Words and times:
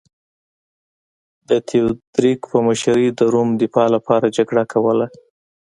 د 1.49 1.51
تیودوریک 1.67 2.39
په 2.51 2.57
مشرۍ 2.67 3.07
د 3.13 3.19
روم 3.33 3.49
دفاع 3.61 3.87
لپاره 3.95 4.33
جګړه 4.37 4.63
کوله 4.73 5.07